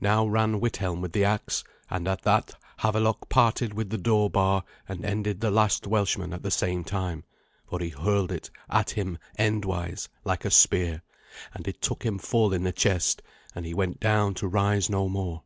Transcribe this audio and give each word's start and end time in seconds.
Now 0.00 0.26
ran 0.26 0.58
Withelm 0.58 1.00
with 1.00 1.12
the 1.12 1.24
axe, 1.24 1.62
and 1.88 2.08
at 2.08 2.22
that 2.22 2.52
Havelok 2.78 3.28
parted 3.28 3.74
with 3.74 3.90
the 3.90 3.96
door 3.96 4.28
bar, 4.28 4.64
and 4.88 5.04
ended 5.04 5.40
the 5.40 5.52
last 5.52 5.86
Welshman 5.86 6.32
at 6.32 6.42
the 6.42 6.50
same 6.50 6.82
time, 6.82 7.22
for 7.64 7.78
he 7.78 7.90
hurled 7.90 8.32
it 8.32 8.50
at 8.68 8.90
him 8.90 9.18
endwise, 9.38 10.08
like 10.24 10.44
a 10.44 10.50
spear, 10.50 11.02
and 11.54 11.68
it 11.68 11.80
took 11.80 12.02
him 12.02 12.18
full 12.18 12.52
in 12.52 12.64
the 12.64 12.72
chest, 12.72 13.22
and 13.54 13.64
he 13.64 13.72
went 13.72 14.00
down 14.00 14.34
to 14.34 14.48
rise 14.48 14.90
no 14.90 15.08
more. 15.08 15.44